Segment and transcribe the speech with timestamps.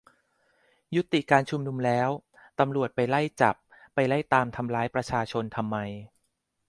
[0.95, 2.09] ยุติการชุมนุมแล้ว
[2.59, 3.55] ตำรวจไปไล่จับ
[3.93, 5.77] ไปไล่ตามทำร้ายประชาชนทำไม?